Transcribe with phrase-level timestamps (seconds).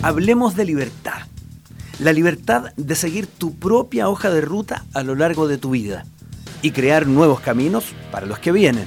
[0.00, 1.22] Hablemos de libertad.
[1.98, 6.04] La libertad de seguir tu propia hoja de ruta a lo largo de tu vida
[6.62, 8.86] y crear nuevos caminos para los que vienen.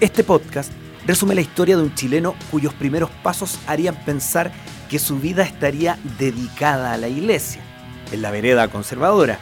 [0.00, 0.72] Este podcast
[1.06, 4.50] resume la historia de un chileno cuyos primeros pasos harían pensar
[4.90, 7.62] que su vida estaría dedicada a la iglesia,
[8.10, 9.38] en la vereda conservadora,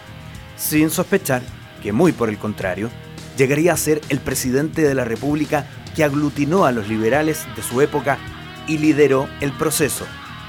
[0.58, 1.40] sin sospechar
[1.82, 2.90] que muy por el contrario,
[3.38, 5.66] llegaría a ser el presidente de la República
[5.96, 8.18] que aglutinó a los liberales de su época
[8.68, 10.04] y lideró el proceso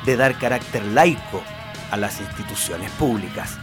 [0.05, 1.41] de dar carácter laico
[1.91, 3.57] a las instituciones públicas.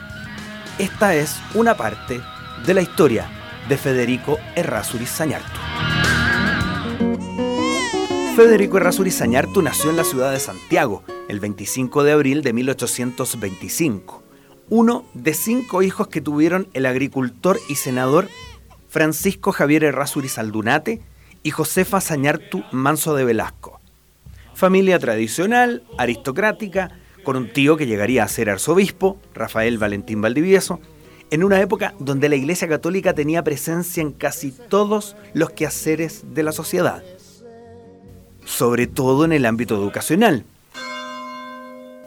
[0.79, 2.21] Esta es una parte
[2.67, 3.29] de la historia
[3.69, 5.61] de Federico Errázuriz Sañartu.
[8.35, 14.23] Federico Errázuriz Sañartu nació en la ciudad de Santiago el 25 de abril de 1825,
[14.71, 18.29] uno de cinco hijos que tuvieron el agricultor y senador
[18.89, 21.03] Francisco Javier Errázuriz Aldunate
[21.43, 23.82] y Josefa Sañartu Manso de Velasco.
[24.55, 26.91] Familia tradicional, aristocrática,
[27.25, 30.81] con un tío que llegaría a ser arzobispo, Rafael Valentín Valdivieso,
[31.31, 36.43] en una época donde la Iglesia Católica tenía presencia en casi todos los quehaceres de
[36.43, 37.03] la sociedad,
[38.45, 40.45] sobre todo en el ámbito educacional.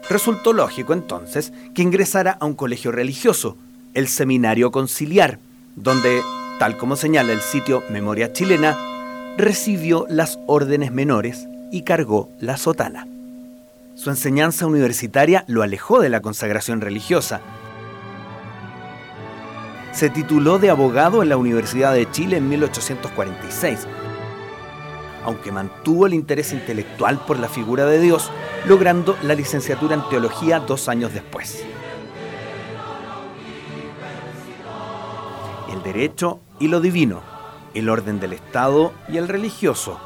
[0.08, 3.56] Resultó lógico entonces que ingresara a un colegio religioso,
[3.94, 5.40] el Seminario Conciliar,
[5.74, 6.22] donde,
[6.60, 8.78] tal como señala el sitio Memoria Chilena,
[9.36, 13.06] recibió las órdenes menores y cargó la sotana.
[13.94, 17.40] Su enseñanza universitaria lo alejó de la consagración religiosa.
[19.92, 23.86] Se tituló de abogado en la Universidad de Chile en 1846,
[25.24, 28.30] aunque mantuvo el interés intelectual por la figura de Dios,
[28.66, 31.64] logrando la licenciatura en teología dos años después.
[35.72, 37.22] El derecho y lo divino,
[37.72, 39.98] el orden del Estado y el religioso,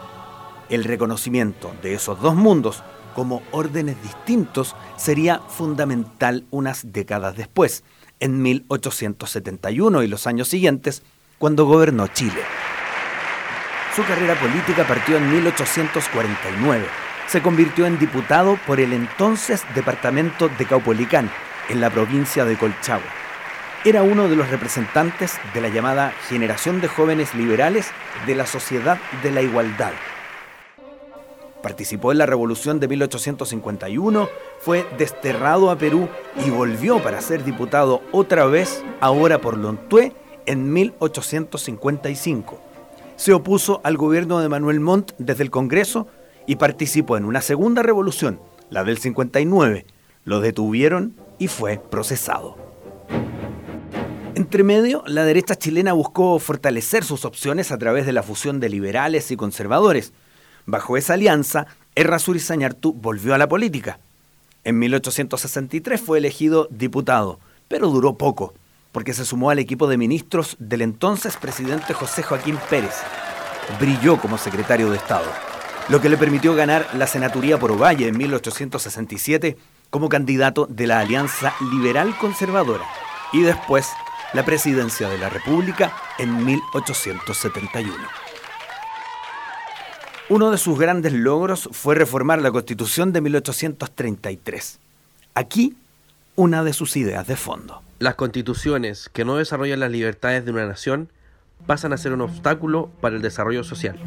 [0.71, 2.83] el reconocimiento de esos dos mundos
[3.15, 7.85] como órdenes distintos sería fundamental unas décadas después,
[8.21, 11.03] en 1871 y los años siguientes,
[11.39, 12.41] cuando gobernó Chile.
[13.97, 16.87] Su carrera política partió en 1849.
[17.27, 21.31] Se convirtió en diputado por el entonces departamento de Caupolicán,
[21.69, 23.07] en la provincia de Colchagua.
[23.85, 27.91] Era uno de los representantes de la llamada Generación de Jóvenes Liberales
[28.27, 29.93] de la Sociedad de la Igualdad,
[31.63, 34.29] Participó en la Revolución de 1851,
[34.61, 36.09] fue desterrado a Perú
[36.45, 40.15] y volvió para ser diputado otra vez, ahora por Lontué,
[40.47, 42.61] en 1855.
[43.17, 46.07] Se opuso al gobierno de Manuel Montt desde el Congreso
[46.47, 49.85] y participó en una segunda revolución, la del 59.
[50.25, 52.57] Lo detuvieron y fue procesado.
[54.35, 58.71] Entre medio, la derecha chilena buscó fortalecer sus opciones a través de la fusión de
[58.71, 60.15] liberales y conservadores
[60.71, 61.67] Bajo esa alianza,
[61.97, 63.99] Errázuriz Sañartu volvió a la política.
[64.63, 68.55] En 1863 fue elegido diputado, pero duró poco,
[68.93, 72.95] porque se sumó al equipo de ministros del entonces presidente José Joaquín Pérez.
[73.81, 75.27] Brilló como secretario de Estado,
[75.89, 79.57] lo que le permitió ganar la senaturía por Ovalle en 1867
[79.91, 82.85] como candidato de la Alianza Liberal Conservadora
[83.33, 83.89] y después
[84.35, 88.30] la presidencia de la República en 1871.
[90.31, 94.79] Uno de sus grandes logros fue reformar la Constitución de 1833.
[95.35, 95.75] Aquí,
[96.37, 97.83] una de sus ideas de fondo.
[97.99, 101.09] Las constituciones que no desarrollan las libertades de una nación
[101.67, 103.99] pasan a ser un obstáculo para el desarrollo social.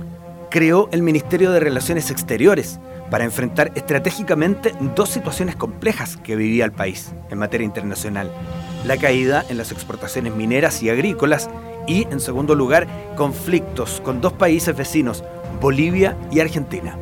[0.50, 2.79] Creó el Ministerio de Relaciones Exteriores
[3.12, 8.31] para enfrentar estratégicamente dos situaciones complejas que vivía el país en materia internacional.
[8.85, 11.50] La caída en las exportaciones mineras y agrícolas
[11.88, 15.23] y, en segundo lugar, conflictos con dos países vecinos,
[15.61, 16.97] Bolivia y Argentina.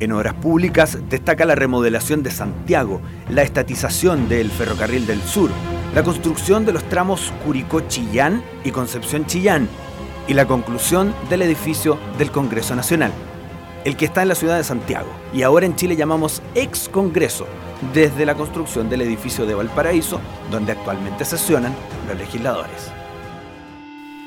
[0.00, 5.50] En obras públicas destaca la remodelación de Santiago, la estatización del Ferrocarril del Sur,
[5.94, 9.68] la construcción de los tramos Curicó-Chillán y Concepción-Chillán
[10.26, 13.12] y la conclusión del edificio del Congreso Nacional,
[13.84, 17.46] el que está en la ciudad de Santiago y ahora en Chile llamamos ex Congreso,
[17.94, 21.74] desde la construcción del edificio de Valparaíso, donde actualmente sesionan
[22.06, 22.92] los legisladores.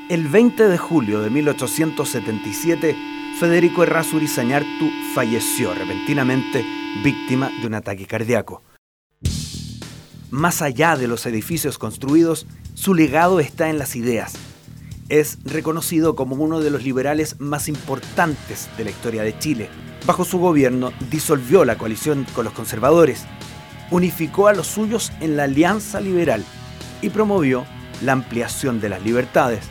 [0.08, 2.96] El 20 de julio de 1877,
[3.38, 6.64] Federico Errázuriz Sañartu falleció repentinamente
[7.02, 8.62] víctima de un ataque cardíaco.
[10.30, 14.34] Más allá de los edificios construidos, su legado está en las ideas.
[15.08, 19.68] Es reconocido como uno de los liberales más importantes de la historia de Chile.
[20.06, 23.24] Bajo su gobierno disolvió la coalición con los conservadores,
[23.90, 26.44] unificó a los suyos en la Alianza Liberal
[27.02, 27.64] y promovió
[28.02, 29.64] la ampliación de las libertades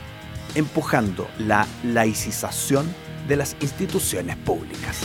[0.55, 2.85] empujando la laicización
[3.27, 4.99] de las instituciones públicas.